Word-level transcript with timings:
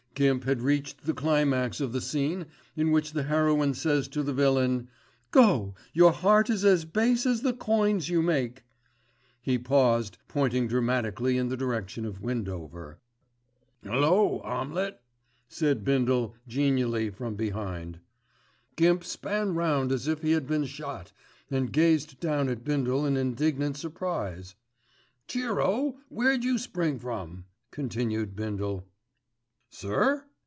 Gimp 0.13 0.43
had 0.43 0.61
reached 0.61 1.05
the 1.05 1.13
climax 1.15 1.79
of 1.81 1.93
the 1.93 2.01
scene 2.01 2.45
in 2.75 2.91
which 2.91 3.13
the 3.13 3.23
heroine 3.23 3.73
says 3.73 4.07
to 4.09 4.21
the 4.21 4.33
villain, 4.33 4.87
"Go! 5.31 5.73
Your 5.93 6.11
heart 6.11 6.49
is 6.49 6.63
as 6.65 6.83
base 6.85 7.25
as 7.25 7.41
the 7.41 7.53
coins 7.53 8.09
you 8.09 8.21
make." 8.21 8.63
He 9.41 9.57
paused, 9.57 10.17
pointing 10.27 10.67
dramatically 10.67 11.37
in 11.37 11.47
the 11.47 11.55
direction 11.57 12.05
of 12.05 12.21
Windover. 12.21 12.99
"'Ullo! 13.85 14.41
'Amlet," 14.43 14.99
said 15.47 15.83
Bindle 15.85 16.35
genially 16.45 17.09
from 17.09 17.35
behind. 17.35 17.99
Gimp 18.75 19.03
span 19.05 19.55
round 19.55 19.91
as 19.93 20.07
if 20.09 20.21
he 20.21 20.33
had 20.33 20.45
been 20.45 20.65
shot, 20.65 21.13
and 21.49 21.71
gazed 21.73 22.19
down 22.19 22.49
at 22.49 22.65
Bindle 22.65 23.05
in 23.07 23.15
indignant 23.17 23.77
surprise. 23.77 24.53
"Cheero! 25.29 25.95
Where'd 26.09 26.43
you 26.43 26.57
spring 26.57 26.99
from?" 26.99 27.45
continued 27.71 28.35
Bindle. 28.35 28.85
"Sir?" 29.73 30.25